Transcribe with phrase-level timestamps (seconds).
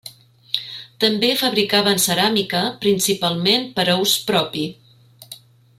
[1.03, 4.65] També fabricaven ceràmica principalment per a ús propi.